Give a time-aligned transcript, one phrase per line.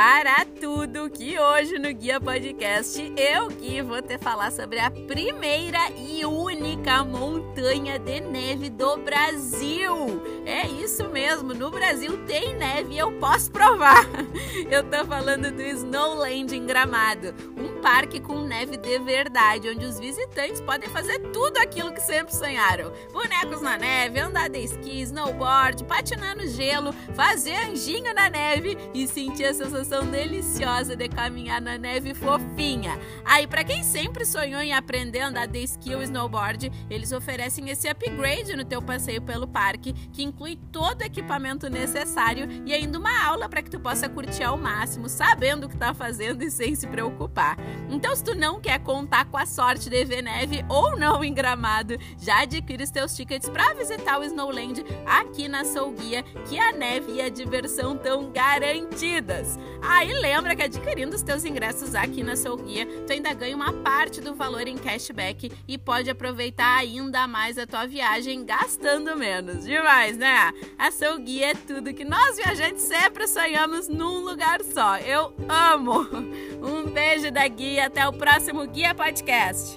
[0.00, 5.90] para tudo que hoje no Guia Podcast eu, Gui, vou te falar sobre a primeira
[5.94, 10.22] e única montanha de neve do Brasil.
[10.46, 14.06] É isso mesmo, no Brasil tem neve e eu posso provar.
[14.70, 19.98] Eu tô falando do Snowland em Gramado, um parque com neve de verdade, onde os
[19.98, 22.92] visitantes podem fazer tudo aquilo que sempre sonharam.
[23.12, 29.06] Bonecos na neve, andar de esqui, snowboard, patinar no gelo, fazer anjinho na neve e
[29.08, 32.96] sentir a sensação sensação deliciosa de caminhar na neve fofinha.
[33.24, 37.68] Aí, para quem sempre sonhou em aprender a andar de esqui ou snowboard, eles oferecem
[37.68, 43.00] esse upgrade no teu passeio pelo parque, que inclui todo o equipamento necessário e ainda
[43.00, 46.50] uma aula para que tu possa curtir ao máximo, sabendo o que tá fazendo e
[46.50, 47.56] sem se preocupar.
[47.88, 51.34] Então, se tu não quer contar com a sorte de ver neve ou não em
[51.34, 56.60] Gramado, já adquire os teus tickets para visitar o Snowland aqui na Soul Guia, que
[56.60, 59.58] a neve e a diversão estão garantidas.
[59.82, 63.72] Aí lembra que adquirindo os teus ingressos aqui na Soul Guia, tu ainda ganha uma
[63.72, 69.64] parte do valor em cashback e pode aproveitar ainda mais a tua viagem gastando menos.
[69.64, 70.52] Demais, né?
[70.78, 74.98] A Soul Guia é tudo que nós viajantes sempre sonhamos num lugar só.
[74.98, 76.06] Eu amo!
[76.62, 79.76] Um beijo da Guia, até o próximo Guia Podcast.